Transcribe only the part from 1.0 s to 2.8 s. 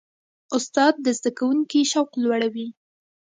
د زده کوونکي شوق لوړوي.